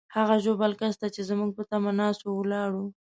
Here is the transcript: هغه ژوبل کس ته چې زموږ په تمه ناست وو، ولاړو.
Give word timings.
هغه 0.15 0.35
ژوبل 0.43 0.71
کس 0.79 0.93
ته 1.01 1.07
چې 1.15 1.21
زموږ 1.29 1.49
په 1.57 1.63
تمه 1.69 1.91
ناست 1.99 2.21
وو، 2.23 2.33
ولاړو. 2.41 2.85